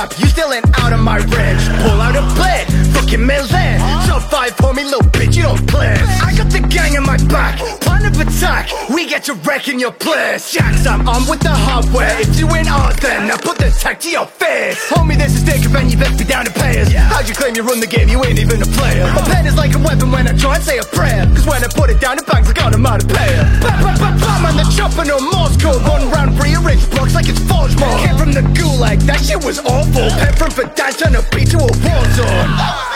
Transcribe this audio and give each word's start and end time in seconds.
rap, 0.00 0.18
you 0.18 0.26
still 0.26 0.52
ain't 0.52 0.66
out 0.80 0.92
of 0.92 1.00
my 1.00 1.18
range. 1.18 1.64
Pull 1.82 2.00
out 2.00 2.16
a 2.16 2.22
blade, 2.34 2.66
fucking 2.94 3.24
Milan. 3.24 3.78
Top 4.06 4.22
five 4.22 4.52
for 4.56 4.72
me, 4.72 4.84
little 4.84 5.09
bitch, 5.50 5.60
you 5.60 5.66
play. 5.66 5.94
I 6.22 6.34
got 6.36 6.50
the 6.50 6.60
gang 6.60 6.94
in 6.94 7.02
my 7.02 7.16
back, 7.28 7.58
plan 7.80 8.04
of 8.06 8.18
attack. 8.20 8.70
We 8.88 9.06
get 9.06 9.24
to 9.24 9.34
wrecking 9.34 9.78
your 9.80 9.92
place. 9.92 10.52
Jacks, 10.52 10.86
I'm 10.86 11.08
on 11.08 11.28
with 11.28 11.40
the 11.40 11.50
hardware. 11.50 12.20
If 12.20 12.38
you 12.38 12.48
ain't 12.54 12.70
on, 12.70 12.94
then 13.00 13.30
I 13.30 13.36
put 13.36 13.58
the 13.58 13.70
tech 13.70 14.00
to 14.00 14.10
your 14.10 14.26
face. 14.26 14.78
Homie, 14.88 15.16
this 15.16 15.34
is 15.34 15.42
Dick, 15.44 15.64
and 15.64 15.90
you 15.90 15.98
best 15.98 16.18
be 16.18 16.24
down 16.24 16.44
to 16.44 16.52
pay 16.52 16.80
us. 16.80 16.92
How'd 16.92 17.28
you 17.28 17.34
claim 17.34 17.54
you 17.56 17.62
run 17.62 17.80
the 17.80 17.86
game? 17.86 18.08
You 18.08 18.22
ain't 18.24 18.38
even 18.38 18.62
a 18.62 18.66
player. 18.66 19.04
A 19.16 19.22
pen 19.24 19.46
is 19.46 19.56
like 19.56 19.74
a 19.74 19.78
weapon 19.78 20.10
when 20.10 20.26
I 20.28 20.36
try 20.36 20.56
and 20.56 20.64
say 20.64 20.78
a 20.78 20.84
prayer. 20.84 21.26
Cause 21.34 21.46
when 21.46 21.62
I 21.64 21.68
put 21.68 21.90
it 21.90 22.00
down, 22.00 22.18
it 22.18 22.26
bangs 22.26 22.46
like 22.46 22.62
onomatopoeia. 22.62 23.42
Bam, 23.62 23.82
bam, 23.82 23.96
bam, 23.98 24.20
bam, 24.20 24.46
on 24.46 24.56
the 24.56 24.66
chopper, 24.76 25.04
no 25.04 25.18
Morse 25.20 25.56
code. 25.56 25.82
One 25.82 26.10
round 26.10 26.38
for 26.38 26.46
your 26.46 26.62
rich 26.62 26.82
blocks 26.90 27.14
like 27.14 27.28
it's 27.28 27.40
forge 27.50 27.76
mode. 27.78 28.00
Came 28.00 28.16
from 28.16 28.32
the 28.32 28.42
gulag, 28.56 29.00
that 29.06 29.20
shit 29.20 29.42
was 29.44 29.58
awful. 29.60 30.08
Pen 30.18 30.32
from 30.34 30.50
Fidesz 30.50 30.98
trying 30.98 31.14
to 31.14 31.24
beat 31.34 31.50
to 31.50 31.58
a 31.58 31.70
war 31.70 32.04
zone. 32.14 32.89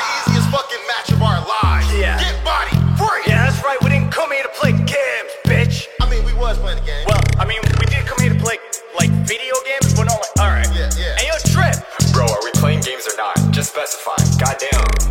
Playing 6.74 6.84
the 6.84 6.90
game. 6.90 7.06
Well, 7.06 7.20
I 7.38 7.44
mean, 7.46 7.60
we 7.78 7.86
did 7.86 8.06
come 8.06 8.18
here 8.20 8.32
to 8.32 8.40
play, 8.40 8.58
like, 8.96 9.10
video 9.26 9.54
games, 9.64 9.94
but 9.94 10.04
not 10.04 10.20
like, 10.20 10.38
alright. 10.38 10.68
Yeah, 10.74 10.90
yeah. 10.98 11.16
Hey, 11.16 11.28
yo, 11.28 11.34
Trip. 11.52 11.76
Bro, 12.12 12.26
are 12.26 12.44
we 12.44 12.50
playing 12.52 12.80
games 12.80 13.06
or 13.06 13.16
not? 13.16 13.36
Just 13.50 13.72
specify. 13.72 14.16
Goddamn. 14.38 15.03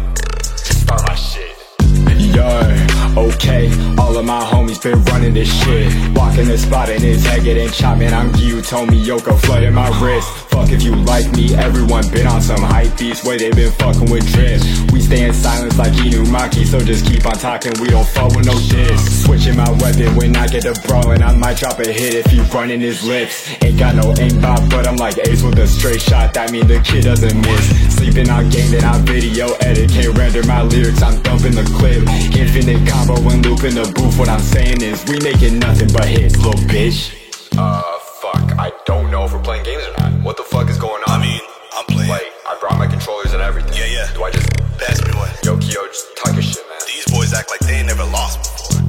Been 4.79 5.03
running 5.05 5.33
this 5.33 5.51
shit. 5.63 5.91
Walking 6.15 6.47
the 6.47 6.57
spot 6.57 6.89
and 6.89 7.03
it's 7.03 7.23
getting 7.23 7.69
chopped, 7.69 7.99
man. 7.99 8.13
I'm 8.13 8.33
you, 8.35 8.61
Tommy 8.61 9.03
Yoko, 9.03 9.39
flooding 9.39 9.73
my 9.73 9.89
wrist. 9.99 10.27
Fuck 10.49 10.71
if 10.71 10.83
you 10.83 10.95
like 10.95 11.29
me, 11.33 11.55
everyone 11.55 12.09
been 12.09 12.27
on 12.27 12.41
some 12.41 12.61
hype 12.61 12.97
beats 12.97 13.23
where 13.23 13.37
they 13.37 13.51
been 13.51 13.71
fucking 13.73 14.09
with 14.09 14.25
drip. 14.33 14.61
We 14.91 15.01
stay 15.01 15.27
in 15.27 15.33
silence 15.33 15.77
like 15.77 15.93
Inumaki, 15.93 16.65
so 16.65 16.79
just 16.79 17.05
keep 17.05 17.25
on 17.25 17.33
talking, 17.33 17.73
we 17.81 17.87
don't 17.87 18.07
fuck 18.07 18.35
with 18.35 18.45
no 18.45 18.53
diss. 18.69 19.25
Switching 19.25 19.57
my 19.57 19.69
weapon 19.81 20.15
when 20.15 20.35
I 20.35 20.47
get 20.47 20.63
the 20.63 20.79
brawling, 20.87 21.21
I 21.21 21.35
might 21.35 21.57
drop 21.57 21.79
a 21.79 21.91
hit 21.91 22.13
if 22.13 22.31
you 22.31 22.43
running 22.43 22.81
his 22.81 23.03
lips. 23.03 23.49
Ain't 23.63 23.77
got 23.77 23.95
no 23.95 24.13
aimbot, 24.13 24.69
but 24.69 24.87
I'm 24.87 24.97
like 24.97 25.17
Ace 25.27 25.43
with 25.43 25.59
a 25.59 25.67
straight 25.67 26.01
shot, 26.01 26.33
that 26.33 26.51
mean 26.51 26.67
the 26.67 26.79
kid 26.81 27.03
doesn't 27.03 27.39
miss. 27.41 27.92
Sleeping 28.03 28.29
on 28.31 28.49
game, 28.49 28.69
then 28.69 28.83
I 28.83 28.99
video 29.07 29.47
edit, 29.63 29.89
can't 29.89 30.17
render 30.17 30.43
my 30.43 30.61
lyrics, 30.61 31.01
I'm 31.01 31.21
dumping 31.21 31.55
the 31.55 31.63
clip. 31.63 32.03
Infinite 32.35 32.83
combo 32.83 33.15
and 33.31 33.39
loop 33.45 33.63
in 33.63 33.75
the 33.75 33.87
booth, 33.95 34.19
what 34.19 34.27
I'm 34.27 34.41
saying 34.41 34.81
is 34.81 34.99
we 35.07 35.23
making 35.23 35.57
nothing 35.59 35.87
but 35.93 36.03
hits, 36.03 36.35
little 36.35 36.59
bitch. 36.67 37.15
Uh, 37.55 37.81
fuck. 38.19 38.59
I 38.59 38.73
don't 38.83 39.09
know 39.09 39.23
if 39.23 39.31
we're 39.31 39.41
playing 39.41 39.63
games 39.63 39.87
or 39.87 39.95
not. 40.03 40.21
What 40.21 40.35
the 40.35 40.43
fuck 40.43 40.67
is 40.67 40.77
going 40.77 41.01
on? 41.07 41.15
I 41.15 41.23
mean, 41.23 41.39
I'm 41.71 41.85
playing. 41.85 42.09
like, 42.09 42.27
I 42.45 42.59
brought 42.59 42.77
my 42.77 42.87
controllers 42.87 43.31
and 43.31 43.41
everything. 43.41 43.71
Yeah, 43.71 43.87
yeah. 43.87 44.13
Do 44.13 44.25
I 44.25 44.31
just. 44.31 44.51
Pass 44.83 44.99
me 45.07 45.15
one. 45.15 45.31
Yo, 45.45 45.55
Kyo, 45.63 45.87
just 45.87 46.17
talk 46.17 46.33
your 46.33 46.43
shit, 46.43 46.67
man. 46.67 46.79
These 46.85 47.07
boys 47.07 47.31
act 47.31 47.49
like 47.51 47.61
they 47.61 47.79
ain't 47.79 47.87
never 47.87 48.03
lost 48.03 48.43
before. 48.43 48.83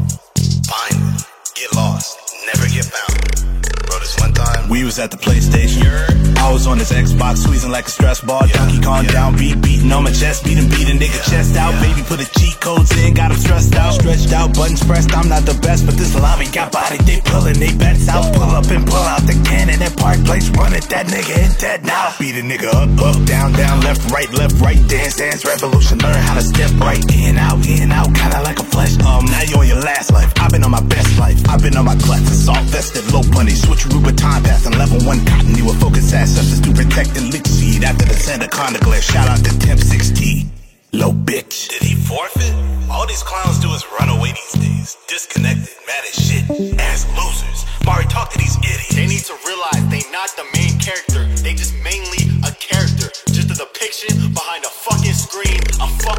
Find 0.66 0.98
them, 0.98 1.22
get 1.54 1.72
lost, 1.72 2.18
never 2.50 2.66
get 2.66 2.90
found. 2.90 3.53
We 4.74 4.82
was 4.82 4.98
at 4.98 5.12
the 5.12 5.16
PlayStation. 5.16 5.86
I 6.36 6.50
was 6.50 6.66
on 6.66 6.78
this 6.78 6.90
Xbox, 6.90 7.46
squeezing 7.46 7.70
like 7.70 7.86
a 7.86 7.90
stress 7.94 8.20
ball. 8.20 8.42
Donkey 8.48 8.82
Kong 8.82 9.06
down, 9.06 9.38
beat 9.38 9.62
beating 9.62 9.92
on 9.92 10.02
my 10.02 10.10
chest, 10.10 10.42
beating 10.42 10.68
beating 10.68 10.98
nigga 10.98 11.22
chest 11.30 11.54
out. 11.54 11.70
Baby 11.80 12.02
put 12.02 12.18
the 12.18 12.26
cheat 12.34 12.58
codes 12.58 12.90
in, 12.98 13.14
got 13.14 13.30
him 13.30 13.38
stressed 13.38 13.76
out, 13.76 13.94
stretched 13.94 14.32
out, 14.32 14.52
buttons 14.52 14.82
pressed. 14.82 15.14
I'm 15.14 15.28
not 15.28 15.46
the 15.46 15.54
best, 15.62 15.86
but 15.86 15.94
this 15.94 16.12
lobby 16.18 16.50
got 16.50 16.72
body. 16.72 16.98
They 17.06 17.20
pulling 17.22 17.60
they 17.62 17.70
bets 17.78 18.08
out, 18.08 18.34
pull 18.34 18.50
up 18.50 18.66
and 18.66 18.84
pull 18.84 19.06
out 19.14 19.22
the 19.22 19.38
cannon 19.46 19.80
at 19.80 19.96
Park 19.96 20.18
Place, 20.26 20.50
run 20.50 20.74
it. 20.74 20.90
That 20.90 21.06
nigga 21.06 21.38
ain't 21.38 21.58
dead 21.60 21.86
now. 21.86 22.10
Beat 22.18 22.34
a 22.34 22.42
nigga 22.42 22.74
up, 22.74 22.90
up, 22.98 23.14
down, 23.26 23.52
down, 23.52 23.80
left, 23.80 24.10
right, 24.10 24.30
left, 24.34 24.58
right, 24.58 24.82
dance, 24.90 25.14
dance, 25.16 25.46
revolution. 25.46 25.98
Learn 25.98 26.18
how 26.18 26.34
to 26.34 26.42
step 26.42 26.74
right, 26.82 26.98
in, 27.14 27.38
out, 27.38 27.62
in, 27.64 27.92
out, 27.92 28.10
substance 36.94 37.08
to 37.08 37.10
protect 37.10 37.14
the 37.14 37.22
lick 37.30 37.46
seed 37.46 37.84
after 37.84 38.04
the 38.06 38.14
Santa 38.14 38.46
Conda 38.46 38.80
glare. 38.80 39.02
Shout 39.02 39.28
out 39.28 39.38
to 39.44 39.58
Temp 39.58 39.80
6T. 39.80 40.46
Low 40.92 41.12
bitch. 41.12 41.68
Did 41.68 41.82
he 41.82 41.94
forfeit? 41.94 42.54
All 42.90 43.06
these 43.06 43.22
clowns 43.22 43.58
do 43.58 43.70
is 43.70 43.84
run 43.98 44.08
away 44.08 44.32
these 44.32 44.62
days. 44.62 44.96
Disconnected, 45.08 45.74
mad 45.86 46.04
as 46.04 46.14
shit, 46.14 46.44
ass 46.78 47.06
losers. 47.18 47.66
Mari, 47.84 48.04
talk 48.06 48.30
to 48.30 48.38
these 48.38 48.56
idiots. 48.58 48.94
They 48.94 49.06
need 49.06 49.24
to 49.26 49.36
realize 49.46 49.82
they 49.90 50.04
not 50.12 50.30
the 50.36 50.46
main 50.54 50.78
character. 50.78 51.26
They 51.42 51.54
just 51.54 51.74
mainly 51.82 52.30
a 52.46 52.52
character. 52.54 53.10
Just 53.34 53.50
a 53.50 53.56
depiction 53.58 54.32
behind 54.32 54.64
a 54.64 54.70
fucking 54.70 55.18
screen. 55.18 55.58
A 55.82 55.88
fucking 56.06 56.13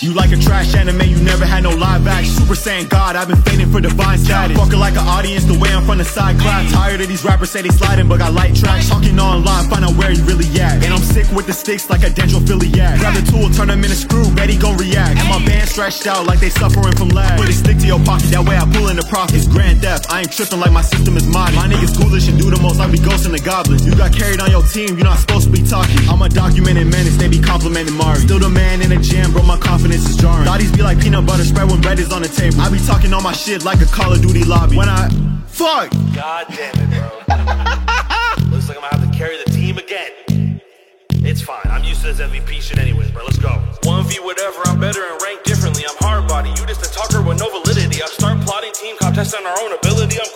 You 0.00 0.14
like 0.14 0.32
a 0.32 0.36
trash 0.36 0.74
anime, 0.74 1.02
you 1.02 1.20
never 1.20 1.44
had 1.44 1.62
no 1.62 1.70
live 1.76 2.06
action. 2.06 2.32
Super 2.32 2.54
Saiyan 2.54 2.88
God, 2.88 3.16
I've 3.16 3.28
been 3.28 3.42
fainting 3.42 3.70
for 3.70 3.82
divine 3.82 4.16
status. 4.16 4.56
Fucking 4.56 4.78
like 4.78 4.94
an 4.94 5.04
audience, 5.04 5.44
the 5.44 5.58
way 5.58 5.68
I'm 5.68 5.84
from 5.84 5.98
the 5.98 6.06
side 6.06 6.40
class. 6.40 6.72
Tired 6.72 7.02
of 7.02 7.08
these 7.08 7.22
rappers 7.22 7.50
say 7.50 7.60
they 7.60 7.68
sliding, 7.68 8.08
but 8.08 8.18
got 8.18 8.32
light 8.32 8.56
tracks. 8.56 8.88
Talking 8.88 9.20
online, 9.20 9.68
find 9.68 9.84
out 9.84 9.92
where 9.96 10.10
you 10.10 10.24
really 10.24 10.48
at. 10.58 10.82
And 10.82 10.94
I'm 10.94 11.04
sick 11.04 11.28
with 11.36 11.46
the 11.46 11.52
sticks 11.52 11.90
like 11.90 12.00
a 12.00 12.08
dendrophiliac. 12.08 12.98
Grab 12.98 13.12
the 13.12 13.30
tool, 13.30 13.50
turn 13.50 13.68
them 13.68 13.84
in 13.84 13.92
a 13.92 13.94
screw, 13.94 14.24
Betty 14.32 14.56
gon' 14.56 14.78
react. 14.78 15.20
And 15.20 15.28
my 15.28 15.44
band 15.44 15.68
stretched 15.68 16.06
out 16.06 16.24
like 16.24 16.40
they 16.40 16.48
suffering 16.48 16.96
from 16.96 17.10
lag. 17.10 17.38
Put 17.38 17.50
a 17.50 17.52
stick 17.52 17.76
to 17.84 17.86
your 17.86 18.00
pocket, 18.00 18.32
that 18.32 18.40
way 18.48 18.56
I 18.56 18.64
pull 18.72 18.88
in 18.88 18.96
the 18.96 19.04
profit. 19.04 19.36
It's 19.36 19.46
grand 19.46 19.82
theft, 19.82 20.08
I 20.08 20.20
ain't 20.24 20.32
tripping 20.32 20.60
like 20.60 20.72
my 20.72 20.80
system 20.80 21.18
is 21.18 21.28
mine. 21.28 21.54
My 21.54 21.68
niggas 21.68 21.99
the 23.40 23.50
goblins. 23.50 23.86
You 23.86 23.94
got 23.96 24.12
carried 24.12 24.40
on 24.40 24.50
your 24.50 24.62
team, 24.62 24.96
you're 24.96 25.04
not 25.04 25.18
supposed 25.18 25.46
to 25.46 25.52
be 25.52 25.62
talking. 25.62 25.96
I'm 26.08 26.20
a 26.22 26.28
documented 26.28 26.86
menace, 26.86 27.16
they 27.16 27.28
be 27.28 27.40
complimenting 27.40 27.96
Mari. 27.96 28.20
Still 28.20 28.38
the 28.38 28.48
man 28.48 28.82
in 28.82 28.90
the 28.90 28.96
jam, 28.96 29.32
bro, 29.32 29.42
my 29.42 29.58
confidence 29.58 30.08
is 30.08 30.16
jarring. 30.16 30.46
Thotties 30.46 30.74
be 30.74 30.82
like 30.82 31.00
peanut 31.00 31.26
butter 31.26 31.44
spread 31.44 31.70
when 31.70 31.80
bread 31.80 31.98
is 31.98 32.12
on 32.12 32.22
the 32.22 32.28
table. 32.28 32.60
I 32.60 32.70
be 32.70 32.78
talking 32.78 33.12
all 33.12 33.22
my 33.22 33.32
shit 33.32 33.64
like 33.64 33.80
a 33.80 33.86
Call 33.86 34.12
of 34.12 34.20
Duty 34.22 34.44
lobby. 34.44 34.76
When 34.76 34.88
I 34.88 35.08
fuck, 35.46 35.90
God 36.14 36.46
damn 36.48 36.74
it, 36.76 36.88
bro. 36.90 37.08
Looks 38.50 38.68
like 38.68 38.76
I'm 38.76 38.84
gonna 38.84 38.96
have 38.96 39.10
to 39.10 39.12
carry 39.16 39.36
the 39.42 39.50
team 39.50 39.78
again. 39.78 40.60
It's 41.22 41.42
fine. 41.42 41.66
I'm 41.66 41.84
used 41.84 42.00
to 42.02 42.12
this 42.12 42.20
MVP 42.20 42.60
shit 42.60 42.78
anyways, 42.78 43.10
bro. 43.10 43.24
Let's 43.24 43.38
go. 43.38 43.62
1v 43.82 44.24
whatever, 44.24 44.60
I'm 44.66 44.80
better 44.80 45.04
and 45.04 45.20
ranked 45.22 45.44
differently. 45.44 45.84
I'm 45.88 45.96
hard 46.00 46.26
body. 46.26 46.50
You 46.50 46.66
just 46.66 46.84
a 46.84 46.90
talker 46.90 47.22
with 47.22 47.38
no 47.38 47.48
validity. 47.48 48.02
I 48.02 48.06
start 48.06 48.40
plotting 48.40 48.72
team 48.72 48.96
contest 48.98 49.34
on 49.36 49.46
our 49.46 49.56
own 49.60 49.72
ability. 49.72 50.16
I'm 50.18 50.32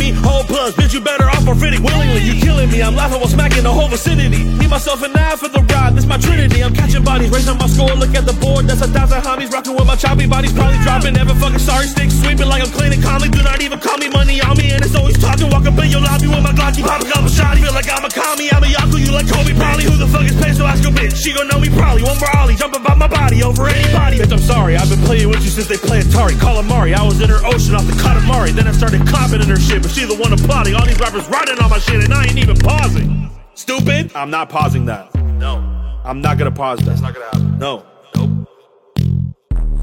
me. 0.00 0.10
Hold 0.24 0.48
plus, 0.48 0.72
bitch, 0.74 0.96
you 0.96 1.00
better 1.04 1.28
off 1.28 1.46
or 1.46 1.54
fitting 1.54 1.84
willingly. 1.84 2.24
You 2.24 2.40
killing 2.40 2.72
me, 2.72 2.82
I'm 2.82 2.96
laughing 2.96 3.20
while 3.20 3.28
smacking 3.28 3.62
the 3.62 3.70
whole 3.70 3.88
vicinity. 3.88 4.42
Me, 4.56 4.66
myself, 4.66 5.04
and 5.04 5.14
I 5.14 5.36
for 5.36 5.52
the 5.52 5.60
ride. 5.60 5.94
This 5.94 6.06
my 6.08 6.16
trinity. 6.16 6.64
I'm 6.64 6.74
catching 6.74 7.04
bodies, 7.04 7.28
raising 7.30 7.58
my 7.60 7.68
score. 7.68 7.92
Look 7.92 8.16
at 8.16 8.24
the 8.24 8.32
board, 8.40 8.64
that's 8.64 8.80
a 8.80 8.88
thousand 8.88 9.20
homies 9.20 9.52
rocking 9.52 9.76
with 9.76 9.86
my 9.86 9.96
choppy 9.96 10.26
bodies. 10.26 10.52
Probably 10.56 10.80
dropping, 10.80 11.14
never 11.14 11.34
fucking 11.36 11.60
sorry. 11.60 11.86
Stick 11.86 12.10
sweeping 12.10 12.48
like 12.48 12.62
I'm 12.64 12.72
cleaning 12.72 13.02
calmly. 13.02 13.28
Do 13.28 13.42
not 13.44 13.60
even 13.60 13.78
call 13.78 13.98
me 13.98 14.08
money 14.08 14.40
on 14.40 14.56
me, 14.56 14.72
and 14.72 14.82
it's 14.82 14.96
always 14.96 15.18
talking. 15.20 15.50
Walk 15.52 15.68
up 15.68 15.76
in 15.78 15.92
your 15.92 16.00
lobby 16.00 16.26
with 16.26 16.42
my 16.42 16.56
Glocky, 16.56 16.82
up 16.82 17.04
a 17.04 17.28
shot. 17.28 17.58
Feel 17.60 17.74
like 17.76 17.90
I'm 17.92 18.04
a 18.04 18.10
commie, 18.10 18.48
I'm 18.50 18.64
a 18.64 18.79
you 19.10 19.16
like 19.16 19.26
Kobe 19.26 19.54
probably. 19.58 19.84
Who 19.84 19.96
the 19.96 20.06
fuck 20.06 20.24
is 20.24 20.36
Peso? 20.40 20.64
Ask 20.64 20.82
your 20.82 20.92
bitch, 20.92 21.16
she 21.16 21.34
gon' 21.34 21.48
know 21.48 21.58
me 21.58 21.68
probably. 21.68 22.02
One 22.02 22.18
more 22.18 22.30
ollie, 22.36 22.54
jump 22.54 22.76
about 22.76 22.96
my 22.96 23.08
body 23.08 23.42
over 23.42 23.66
anybody. 23.66 24.18
Bitch, 24.18 24.32
I'm 24.32 24.38
sorry, 24.38 24.76
I've 24.76 24.88
been 24.88 25.02
playing 25.02 25.28
with 25.28 25.42
you 25.42 25.50
since 25.50 25.66
they 25.66 25.76
play 25.76 26.00
Atari. 26.00 26.38
Call 26.40 26.58
Amari, 26.58 26.94
I 26.94 27.02
was 27.02 27.20
in 27.20 27.28
her 27.28 27.44
ocean 27.44 27.74
off 27.74 27.86
the 27.86 27.92
Katamari. 27.92 28.50
Then 28.50 28.68
I 28.68 28.72
started 28.72 29.06
clapping 29.06 29.42
in 29.42 29.48
her 29.48 29.58
shit, 29.58 29.82
but 29.82 29.90
she 29.90 30.04
the 30.04 30.14
one 30.14 30.32
applauding. 30.32 30.74
All 30.74 30.86
these 30.86 31.00
rappers 31.00 31.28
riding 31.28 31.58
on 31.58 31.70
my 31.70 31.78
shit, 31.78 32.04
and 32.04 32.14
I 32.14 32.24
ain't 32.24 32.38
even 32.38 32.56
pausing. 32.56 33.30
Stupid? 33.54 34.12
I'm 34.14 34.30
not 34.30 34.48
pausing 34.48 34.86
that. 34.86 35.14
No. 35.14 35.58
I'm 36.04 36.20
not 36.20 36.38
gonna 36.38 36.52
pause 36.52 36.78
that. 36.80 36.92
It's 36.92 37.00
not 37.02 37.14
gonna 37.14 37.26
happen. 37.26 37.58
No. 37.58 37.84
Nope. 38.14 38.30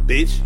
Bitch. 0.08 0.40